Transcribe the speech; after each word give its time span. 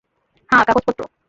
হ্যাঁ, 0.49 0.63
কাগজপত্র। 0.67 1.01